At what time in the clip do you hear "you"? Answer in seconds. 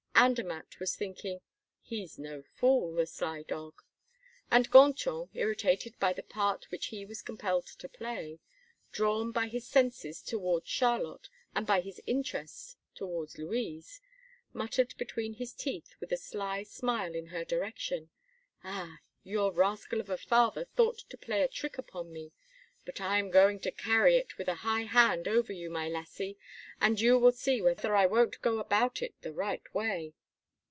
25.53-25.69, 26.99-27.19